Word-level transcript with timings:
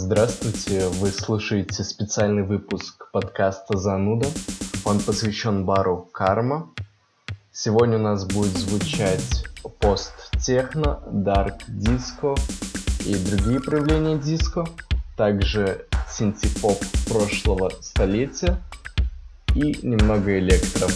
Здравствуйте, 0.00 0.86
вы 1.00 1.08
слушаете 1.08 1.82
специальный 1.82 2.44
выпуск 2.44 3.10
подкаста 3.10 3.76
«Зануда». 3.76 4.28
Он 4.84 5.00
посвящен 5.00 5.64
бару 5.64 6.08
«Карма». 6.12 6.70
Сегодня 7.52 7.96
у 7.96 8.02
нас 8.02 8.24
будет 8.24 8.56
звучать 8.56 9.44
пост-техно, 9.80 11.00
дарк-диско 11.10 12.36
и 13.04 13.16
другие 13.16 13.60
проявления 13.60 14.16
диско, 14.16 14.66
также 15.16 15.86
синтепоп 16.08 16.78
прошлого 17.08 17.72
столетия 17.80 18.62
и 19.56 19.84
немного 19.84 20.38
электро. 20.38 20.86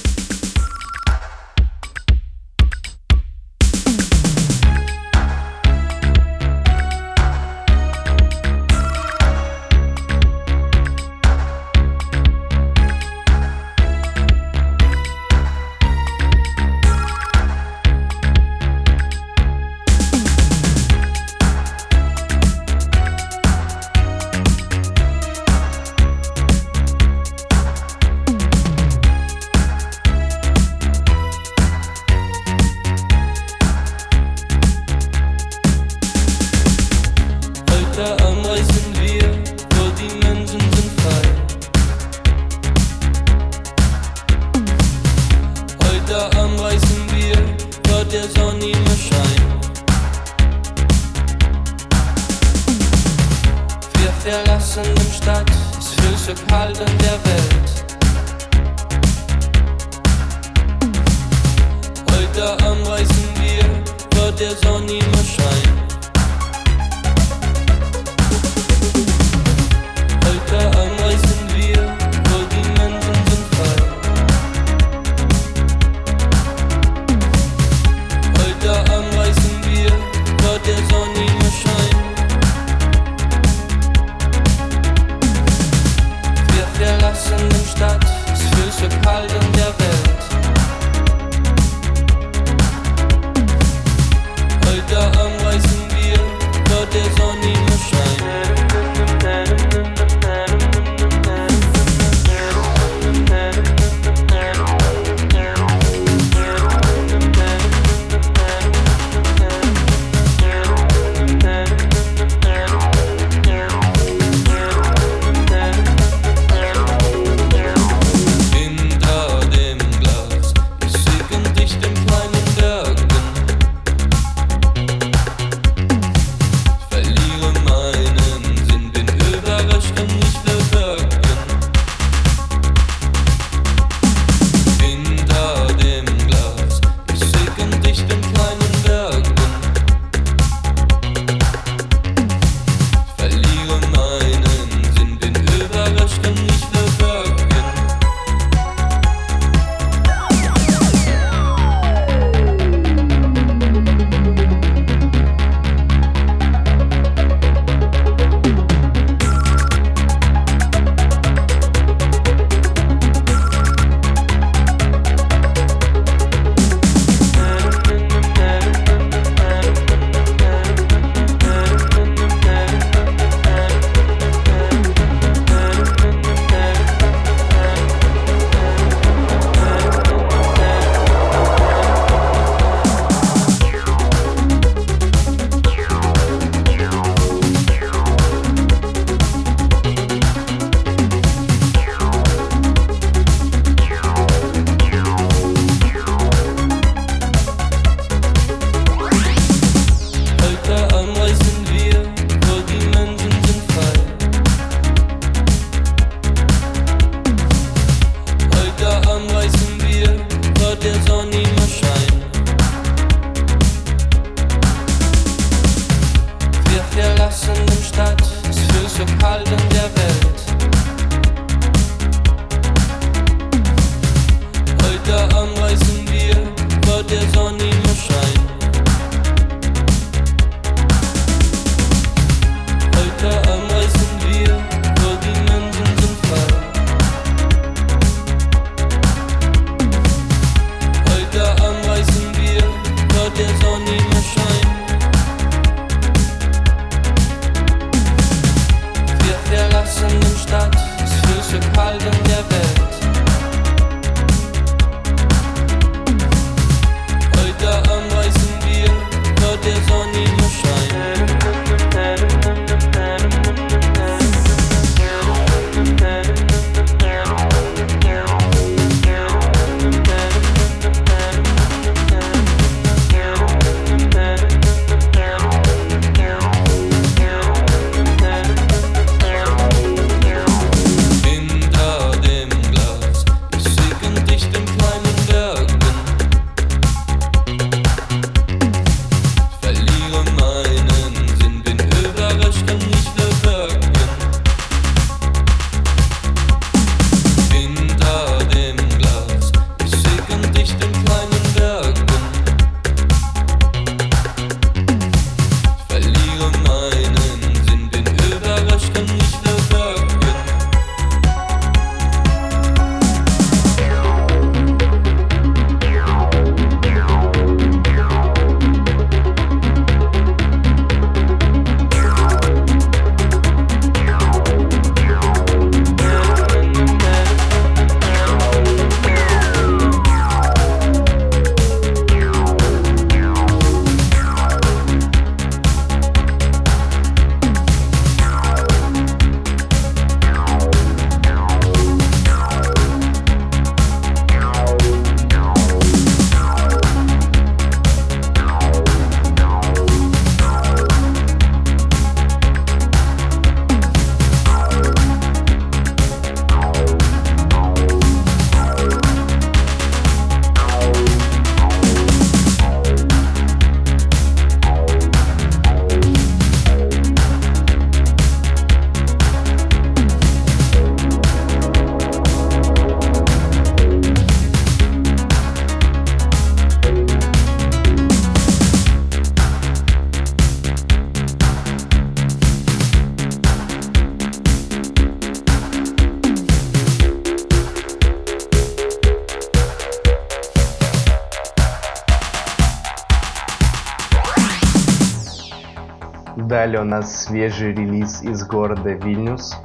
Далее 396.72 396.86
у 396.86 396.90
нас 396.90 397.24
свежий 397.24 397.74
релиз 397.74 398.22
из 398.22 398.46
города 398.46 398.92
Вильнюс. 398.92 399.58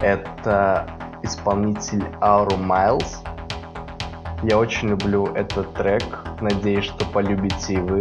Это 0.00 0.86
исполнитель 1.24 2.04
Auro 2.20 2.56
Miles. 2.56 3.16
Я 4.44 4.56
очень 4.56 4.90
люблю 4.90 5.26
этот 5.34 5.74
трек. 5.74 6.04
Надеюсь, 6.40 6.84
что 6.84 7.04
полюбите 7.06 7.74
и 7.74 7.78
вы. 7.78 7.98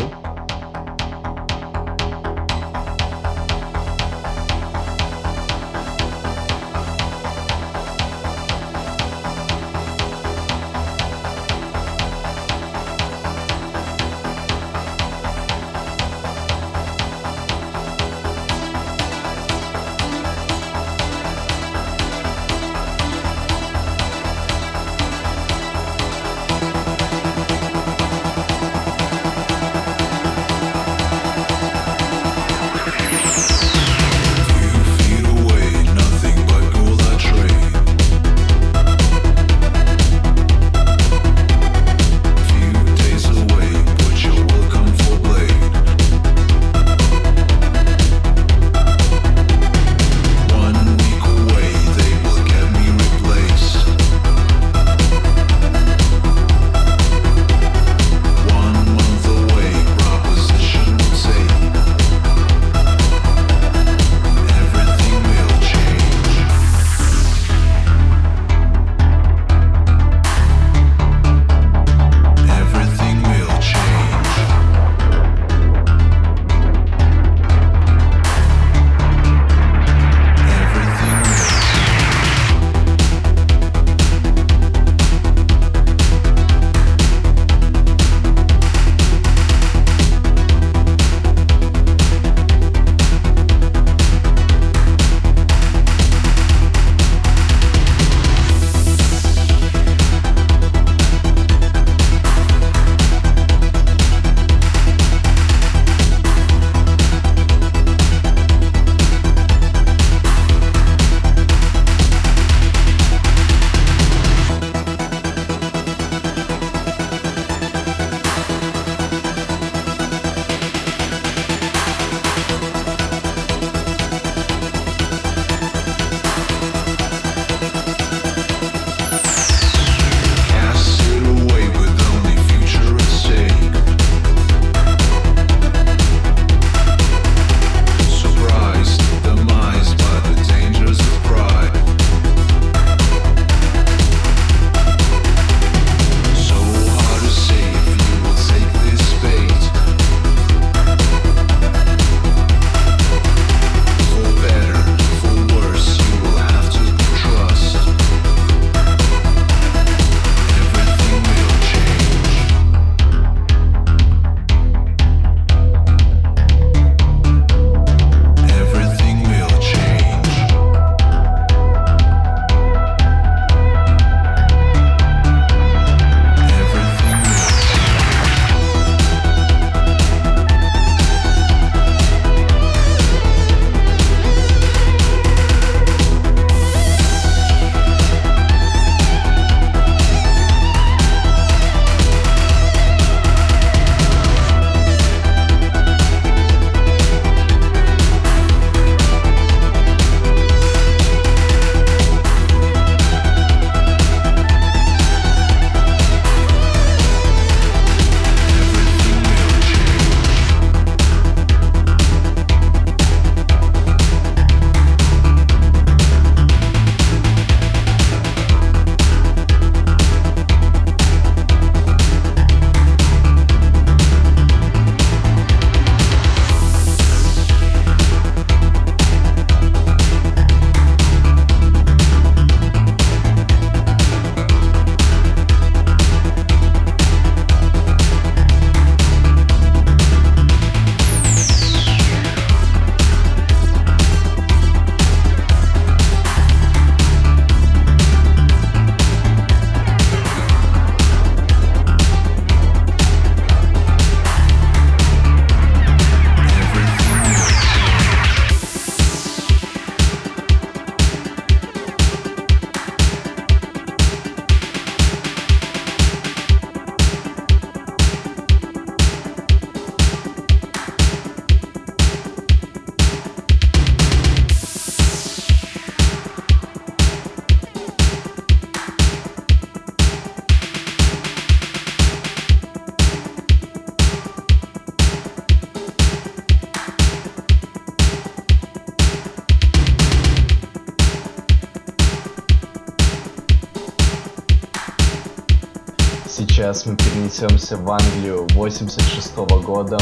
Сейчас 296.65 296.87
мы 296.87 296.95
перенесемся 296.95 297.77
в 297.77 297.91
Англию 297.91 298.47
86 298.53 299.37
-го 299.37 299.61
года 299.61 299.99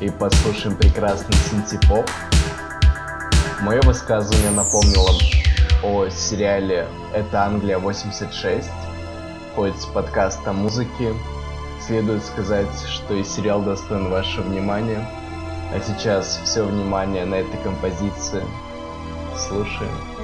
и 0.00 0.08
послушаем 0.08 0.76
прекрасный 0.76 1.34
синти-поп. 1.50 2.08
Мое 3.62 3.82
высказывание 3.82 4.52
напомнило 4.52 5.10
о 5.82 6.08
сериале 6.08 6.86
«Это 7.12 7.42
Англия 7.42 7.80
86», 7.80 8.70
хоть 9.56 9.92
подкаст 9.92 10.46
о 10.46 10.52
музыке. 10.52 11.14
Следует 11.84 12.24
сказать, 12.24 12.72
что 12.86 13.14
и 13.14 13.24
сериал 13.24 13.62
достоин 13.62 14.08
вашего 14.08 14.44
внимания. 14.44 15.04
А 15.74 15.80
сейчас 15.80 16.40
все 16.44 16.62
внимание 16.62 17.24
на 17.24 17.34
этой 17.34 17.58
композиции. 17.64 18.44
Слушаем. 19.36 20.17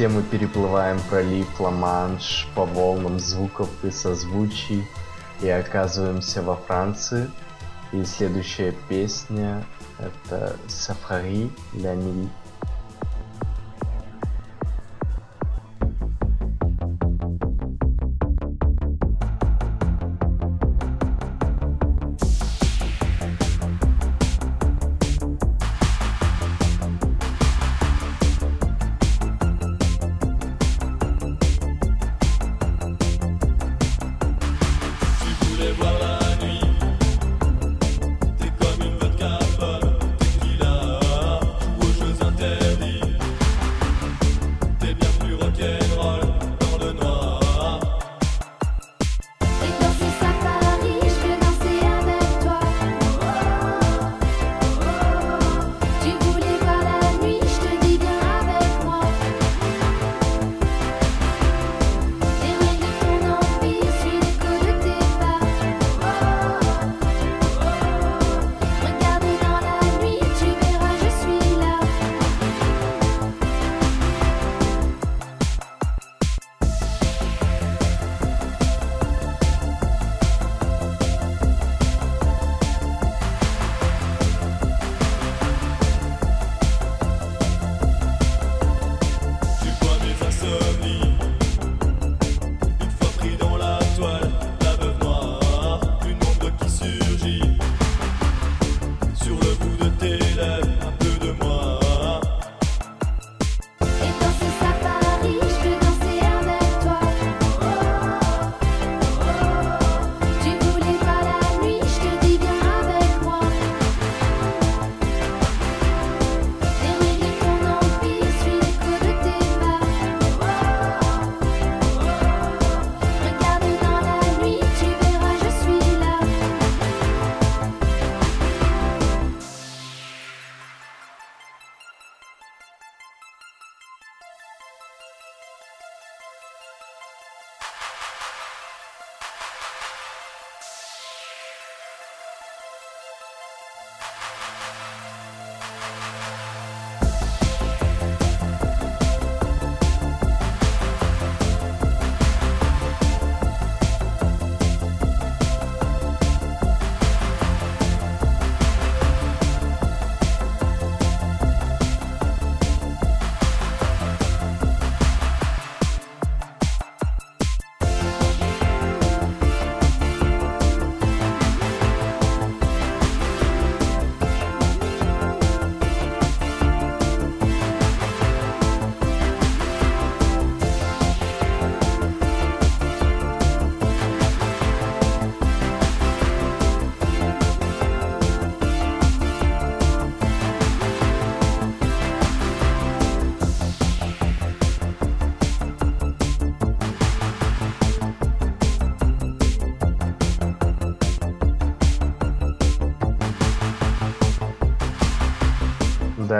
Затем 0.00 0.14
мы 0.14 0.22
переплываем 0.22 0.98
пролив 1.10 1.60
Ла-Манш 1.60 2.48
по 2.54 2.64
волнам 2.64 3.18
звуков 3.18 3.68
и 3.82 3.90
созвучий 3.90 4.86
и 5.42 5.48
оказываемся 5.50 6.40
во 6.40 6.56
Франции. 6.56 7.30
И 7.92 8.02
следующая 8.04 8.74
песня 8.88 9.62
это 9.98 10.56
Сафари 10.68 11.50
Ля 11.74 11.94
Ниль. 11.94 12.30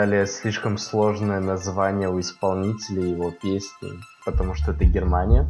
Далее 0.01 0.25
слишком 0.25 0.79
сложное 0.79 1.39
название 1.39 2.09
у 2.09 2.19
исполнителя 2.19 3.03
его 3.03 3.29
песни, 3.29 3.91
потому 4.25 4.55
что 4.55 4.71
это 4.71 4.83
Германия. 4.83 5.47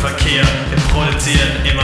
Verkehr. 0.00 0.42
Wir 0.70 0.78
produzieren 0.88 1.62
immer 1.70 1.79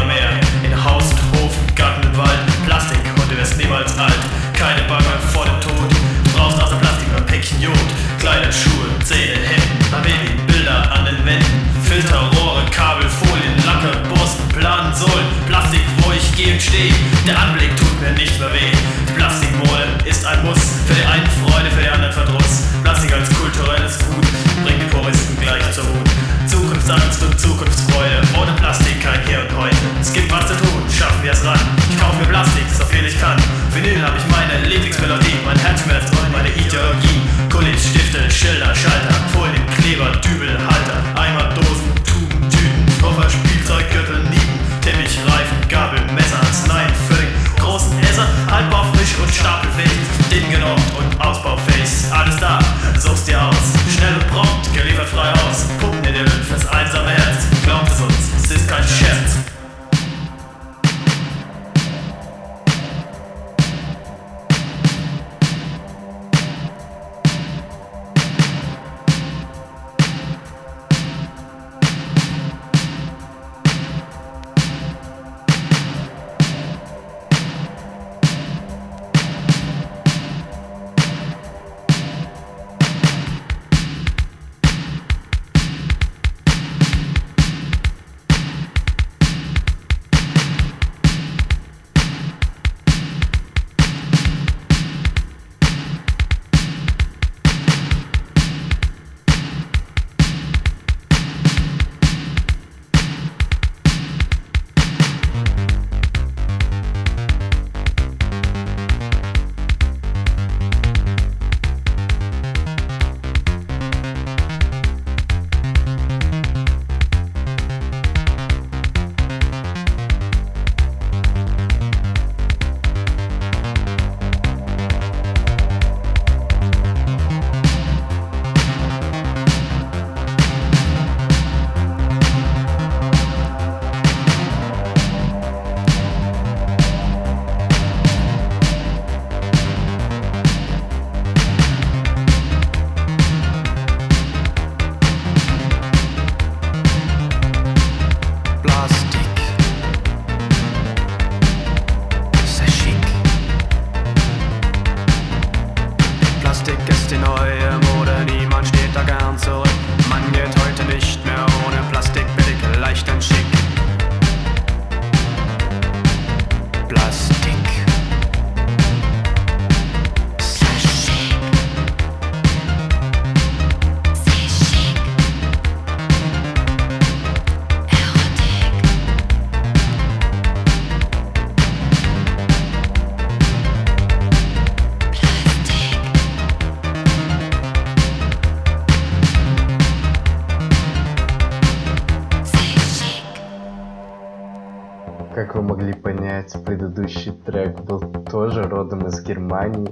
Как 195.47 195.55
вы 195.55 195.63
могли 195.63 195.93
понять, 195.93 196.57
предыдущий 196.65 197.31
трек 197.31 197.81
был 197.83 198.01
тоже 198.01 198.65
родом 198.65 199.07
из 199.07 199.23
Германии, 199.23 199.89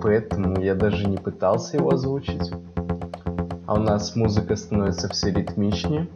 поэтому 0.00 0.58
я 0.58 0.74
даже 0.74 1.06
не 1.06 1.18
пытался 1.18 1.76
его 1.76 1.90
озвучить. 1.90 2.50
А 3.66 3.74
у 3.74 3.82
нас 3.82 4.16
музыка 4.16 4.56
становится 4.56 5.10
все 5.10 5.32
ритмичнее, 5.32 6.08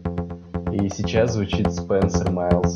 и 0.73 0.89
сейчас 0.89 1.35
звучит 1.35 1.75
Спенсер 1.75 2.31
Майлз. 2.31 2.75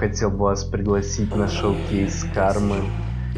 Хотел 0.00 0.30
бы 0.30 0.38
вас 0.38 0.64
пригласить 0.64 1.34
на 1.36 1.46
шоу-кейс 1.46 2.24
Кармы, 2.32 2.76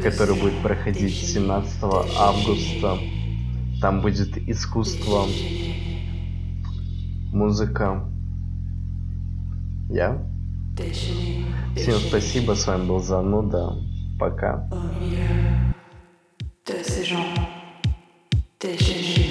который 0.01 0.39
будет 0.39 0.57
проходить 0.63 1.13
17 1.13 1.83
августа. 2.17 2.97
Там 3.81 4.01
будет 4.01 4.37
искусство, 4.47 5.25
музыка. 7.33 8.09
Я? 9.89 10.25
Всем 11.75 11.95
спасибо, 11.95 12.53
с 12.53 12.65
вами 12.65 12.87
был 12.87 12.99
Зануда. 13.01 13.75
Пока. 14.17 14.69
de 16.65 16.81
ces 16.81 17.03
gens 17.03 17.25
déchaînés. 18.61 19.22